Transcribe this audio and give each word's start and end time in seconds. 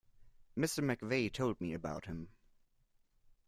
Mr 0.57 0.83
McVeigh 0.83 1.31
told 1.31 1.61
me 1.61 1.73
about 1.73 2.05
him. 2.05 2.29